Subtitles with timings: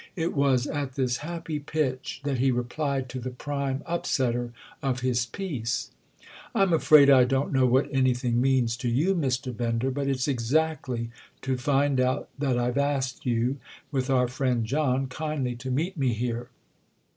[0.15, 4.49] It was at this happy pitch that he replied to the prime upsetter
[4.81, 5.91] of his peace.
[6.55, 9.55] "I'm afraid I don't know what anything means to you, Mr.
[9.55, 11.11] Bender—but it's exactly
[11.43, 13.57] to find out that I've asked you,
[13.91, 16.49] with our friend John, kindly to meet me here.